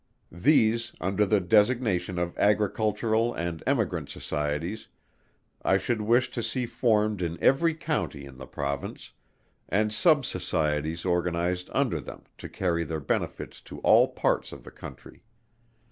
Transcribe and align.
These, 0.31 0.93
under 0.99 1.27
the 1.27 1.39
designation 1.39 2.17
of 2.17 2.35
Agricultural 2.39 3.35
and 3.35 3.61
Emigrant 3.67 4.09
Societies, 4.09 4.87
I 5.61 5.77
should 5.77 6.01
wish 6.01 6.31
to 6.31 6.41
see 6.41 6.65
formed 6.65 7.21
in 7.21 7.37
every 7.39 7.75
County 7.75 8.25
in 8.25 8.39
the 8.39 8.47
Province, 8.47 9.11
and 9.69 9.93
Sub 9.93 10.25
Societies 10.25 11.05
organized 11.05 11.69
under 11.71 11.99
them 12.01 12.23
to 12.39 12.49
carry 12.49 12.83
their 12.83 12.99
benefits 12.99 13.61
to 13.61 13.77
all 13.81 14.07
parts 14.07 14.51
of 14.51 14.63
the 14.63 14.71
Country. 14.71 15.21